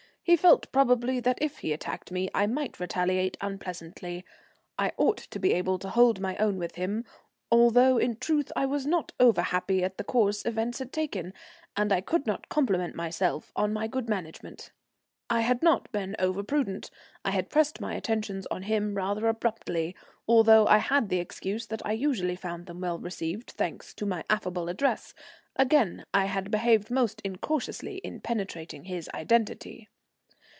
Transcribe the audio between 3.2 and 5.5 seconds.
unpleasantly. I ought to